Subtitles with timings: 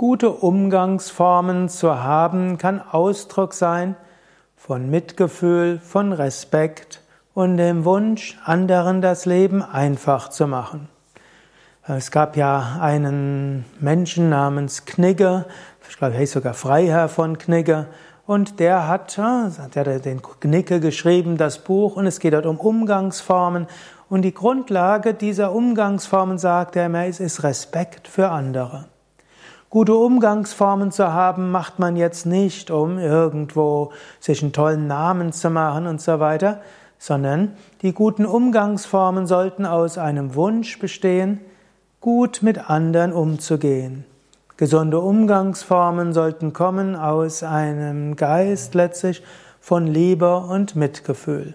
[0.00, 3.96] Gute Umgangsformen zu haben kann Ausdruck sein
[4.54, 7.02] von Mitgefühl, von Respekt
[7.34, 10.88] und dem Wunsch, anderen das Leben einfach zu machen.
[11.88, 15.46] Es gab ja einen Menschen namens Knigge,
[15.90, 17.88] ich glaube, er ist sogar Freiherr von Knigge,
[18.24, 22.60] und der hat, der hat den Knicke geschrieben, das Buch, und es geht dort um
[22.60, 23.66] Umgangsformen.
[24.08, 28.86] Und die Grundlage dieser Umgangsformen, sagt er immer, ist, ist Respekt für andere.
[29.70, 35.50] Gute Umgangsformen zu haben, macht man jetzt nicht, um irgendwo sich einen tollen Namen zu
[35.50, 36.62] machen und so weiter,
[36.98, 41.40] sondern die guten Umgangsformen sollten aus einem Wunsch bestehen,
[42.00, 44.06] gut mit anderen umzugehen.
[44.56, 49.22] Gesunde Umgangsformen sollten kommen aus einem Geist letztlich
[49.60, 51.54] von Liebe und Mitgefühl.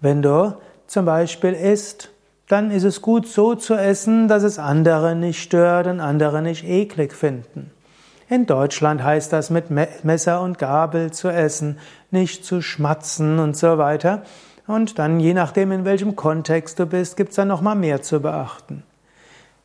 [0.00, 0.56] Wenn du
[0.88, 2.10] zum Beispiel isst,
[2.50, 6.64] dann ist es gut so zu essen, dass es andere nicht stört und andere nicht
[6.64, 7.70] eklig finden.
[8.28, 9.70] In Deutschland heißt das mit
[10.04, 11.78] Messer und Gabel zu essen,
[12.10, 14.22] nicht zu schmatzen und so weiter.
[14.66, 18.82] Und dann, je nachdem, in welchem Kontext du bist, gibt's dann nochmal mehr zu beachten.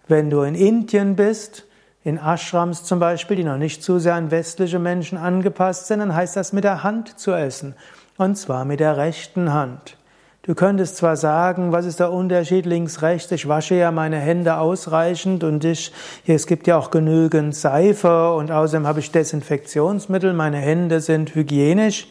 [0.08, 1.66] Wenn du in Indien bist,
[2.04, 6.14] in Ashrams zum Beispiel, die noch nicht zu sehr an westliche Menschen angepasst sind, dann
[6.14, 7.74] heißt das mit der Hand zu essen.
[8.18, 9.98] Und zwar mit der rechten Hand.
[10.46, 13.32] Du könntest zwar sagen, was ist der Unterschied links, rechts?
[13.32, 15.92] Ich wasche ja meine Hände ausreichend und ich,
[16.28, 22.08] es gibt ja auch genügend Seife und außerdem habe ich Desinfektionsmittel, meine Hände sind hygienisch.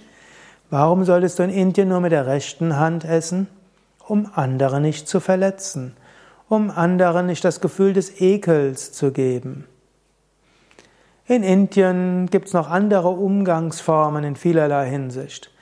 [0.69, 3.47] Warum solltest du in Indien nur mit der rechten Hand essen?
[4.09, 5.97] Um andere nicht zu verletzen,
[6.49, 9.65] um anderen nicht das Gefühl des Ekels zu geben.
[11.29, 15.54] In Indien gibt es noch andere Umgangsformen in vielerlei Hinsicht.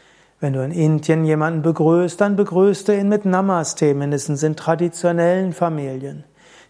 [0.42, 5.52] Wenn du in Indien jemanden begrüßt, dann begrüßt du ihn mit Namaste, mindestens in traditionellen
[5.52, 6.24] Familien.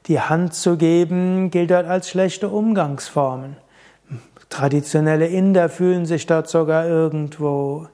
[0.08, 3.56] Die Hand zu geben gilt dort als schlechte Umgangsformen.
[4.50, 7.86] Traditionelle Inder fühlen sich dort sogar irgendwo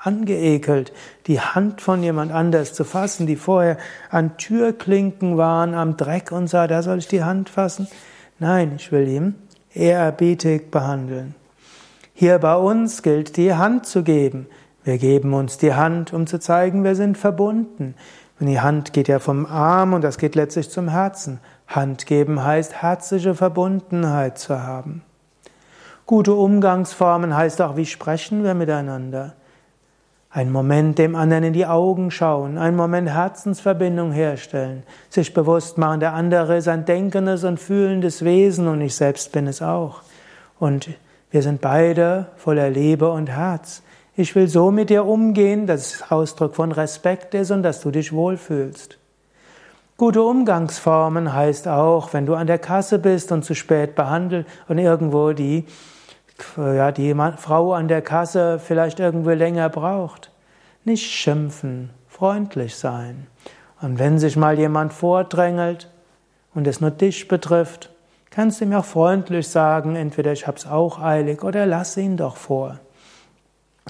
[0.00, 0.92] angeekelt,
[1.26, 3.76] die Hand von jemand anders zu fassen, die vorher
[4.10, 7.88] an Türklinken waren, am Dreck und sah, da soll ich die Hand fassen.
[8.38, 9.34] Nein, ich will ihm
[9.74, 11.34] ehrerbietig behandeln.
[12.14, 14.46] Hier bei uns gilt die Hand zu geben.
[14.88, 17.94] Wir geben uns die Hand, um zu zeigen, wir sind verbunden.
[18.40, 21.40] Und die Hand geht ja vom Arm und das geht letztlich zum Herzen.
[21.66, 25.02] Hand geben heißt herzliche Verbundenheit zu haben.
[26.06, 29.34] Gute Umgangsformen heißt auch, wie sprechen wir miteinander.
[30.30, 36.00] Ein Moment dem anderen in die Augen schauen, einen Moment Herzensverbindung herstellen, sich bewusst machen,
[36.00, 40.00] der andere ist ein denkendes und fühlendes Wesen und ich selbst bin es auch.
[40.58, 40.88] Und
[41.30, 43.82] wir sind beide voller Liebe und Herz.
[44.20, 47.92] Ich will so mit dir umgehen, dass es Ausdruck von Respekt ist und dass du
[47.92, 48.98] dich wohlfühlst.
[49.96, 54.78] Gute Umgangsformen heißt auch, wenn du an der Kasse bist und zu spät behandelt und
[54.78, 55.66] irgendwo die,
[56.56, 60.32] ja, die Frau an der Kasse vielleicht irgendwo länger braucht.
[60.82, 63.28] Nicht schimpfen, freundlich sein.
[63.80, 65.88] Und wenn sich mal jemand vordrängelt
[66.56, 67.90] und es nur dich betrifft,
[68.30, 72.36] kannst du ihm auch freundlich sagen, entweder ich hab's auch eilig oder lass ihn doch
[72.36, 72.80] vor.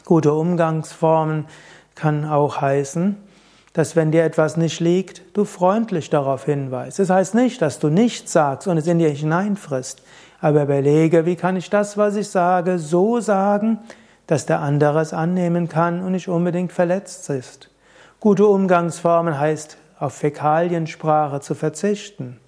[0.05, 1.47] Gute Umgangsformen
[1.95, 3.17] kann auch heißen,
[3.73, 6.99] dass wenn dir etwas nicht liegt, du freundlich darauf hinweist.
[6.99, 10.03] Das heißt nicht, dass du nichts sagst und es in dir hineinfrisst,
[10.41, 13.79] aber überlege, wie kann ich das, was ich sage, so sagen,
[14.27, 17.71] dass der andere es annehmen kann und nicht unbedingt verletzt ist.
[18.21, 22.39] Gute Umgangsformen heißt, auf Fäkaliensprache zu verzichten.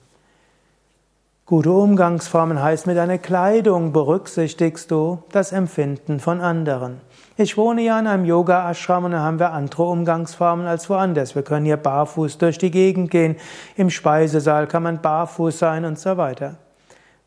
[1.50, 7.00] Gute Umgangsformen heißt, mit deiner Kleidung berücksichtigst du das Empfinden von anderen.
[7.37, 11.34] Ich wohne ja in einem Yoga-Ashram und da haben wir andere Umgangsformen als woanders.
[11.34, 13.34] Wir können hier barfuß durch die Gegend gehen,
[13.75, 16.55] im Speisesaal kann man barfuß sein und so weiter.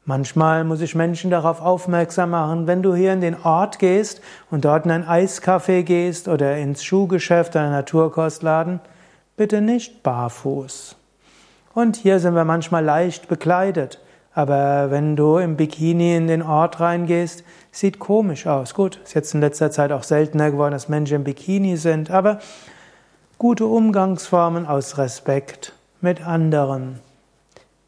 [0.05, 4.63] Manchmal muss ich Menschen darauf aufmerksam machen, wenn du hier in den Ort gehst und
[4.63, 8.79] dort in ein Eiscafé gehst oder ins Schuhgeschäft oder Naturkostladen,
[9.35, 10.95] bitte nicht barfuß.
[11.73, 13.99] Und hier sind wir manchmal leicht bekleidet.
[14.35, 18.73] Aber wenn du im Bikini in den Ort reingehst, sieht komisch aus.
[18.73, 22.39] Gut, ist jetzt in letzter Zeit auch seltener geworden, dass Menschen im Bikini sind, aber
[23.37, 26.99] gute Umgangsformen aus Respekt mit anderen.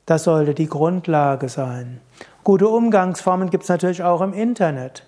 [0.05, 1.99] Das sollte die Grundlage sein.
[2.43, 5.07] Gute Umgangsformen gibt es natürlich auch im Internet.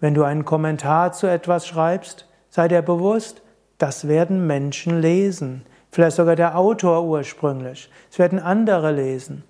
[0.00, 3.40] Wenn du einen Kommentar zu etwas schreibst, sei dir bewusst,
[3.78, 5.64] das werden Menschen lesen.
[5.90, 7.88] Vielleicht sogar der Autor ursprünglich.
[8.10, 9.44] Es werden andere lesen.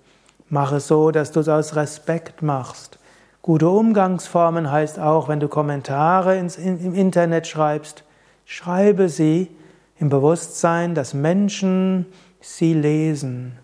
[0.49, 2.99] Mach es so, dass du es aus Respekt machst.
[3.41, 8.03] Gute Umgangsformen heißt auch, wenn du Kommentare ins, im Internet schreibst,
[8.45, 9.49] schreibe sie
[9.99, 12.05] im Bewusstsein, dass Menschen
[12.41, 13.57] sie lesen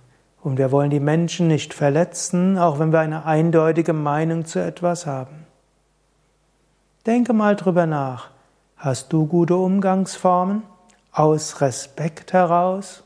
[0.43, 5.05] Und wir wollen die Menschen nicht verletzen, auch wenn wir eine eindeutige Meinung zu etwas
[5.05, 5.45] haben.
[7.05, 8.29] Denke mal drüber nach.
[8.75, 10.63] Hast du gute Umgangsformen?
[11.11, 13.03] Aus Respekt heraus?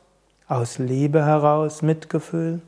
[0.48, 1.82] Aus Liebe heraus?
[1.82, 2.62] Mitgefühl?